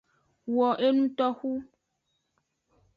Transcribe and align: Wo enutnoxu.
Wo 0.53 0.67
enutnoxu. 0.87 1.51